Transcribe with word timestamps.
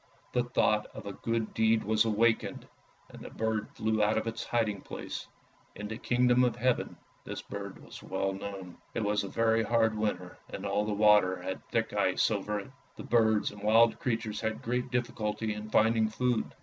The 0.33 0.45
thought 0.45 0.87
of 0.95 1.05
a 1.05 1.13
good 1.13 1.53
deed 1.53 1.83
was 1.83 2.05
awakened, 2.05 2.67
and 3.09 3.21
the 3.21 3.29
bird 3.29 3.69
flew 3.75 4.01
out 4.03 4.17
of 4.17 4.25
its 4.25 4.43
hiding 4.43 4.81
place; 4.81 5.27
in 5.75 5.87
the 5.87 5.99
Kingdom 5.99 6.43
of 6.43 6.55
Heaven 6.55 6.97
this 7.23 7.43
bird 7.43 7.77
was 7.85 8.01
well 8.01 8.33
known. 8.33 8.79
It 8.95 9.03
was 9.03 9.23
a 9.23 9.27
very 9.29 9.61
hard 9.61 9.95
winter, 9.95 10.39
and 10.49 10.65
all 10.65 10.85
the 10.85 10.91
water 10.93 11.39
had 11.43 11.63
thick 11.69 11.93
ice 11.93 12.31
over 12.31 12.59
it. 12.61 12.71
The 12.95 13.03
birds 13.03 13.51
and 13.51 13.61
wild 13.61 13.99
creatures 13.99 14.41
had 14.41 14.63
great 14.63 14.89
difficulty 14.89 15.53
in 15.53 15.69
finding 15.69 16.09
food. 16.09 16.55